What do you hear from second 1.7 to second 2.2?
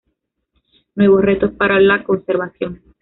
la